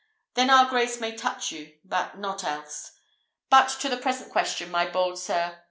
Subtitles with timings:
[0.33, 2.93] Then our grace may touch you, but not else.
[3.51, 5.59] But to the present question, my bold sir.